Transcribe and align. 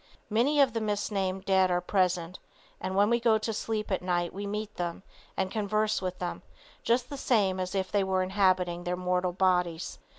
Many 0.31 0.59
of 0.59 0.73
the 0.73 0.81
misnamed 0.81 1.45
dead 1.45 1.69
are 1.69 1.79
present, 1.79 2.39
and 2.79 2.95
when 2.95 3.11
we 3.11 3.19
go 3.19 3.37
to 3.37 3.53
sleep 3.53 3.91
at 3.91 4.01
night 4.01 4.33
we 4.33 4.47
meet 4.47 4.77
them 4.77 5.03
and 5.37 5.51
converse 5.51 6.01
with 6.01 6.17
them 6.17 6.41
just 6.81 7.11
the 7.11 7.17
same 7.17 7.59
as 7.59 7.75
if 7.75 7.91
they 7.91 8.03
were 8.03 8.23
inhabiting 8.23 8.83
their 8.83 8.97
mortal 8.97 9.31
bodies. 9.31 9.99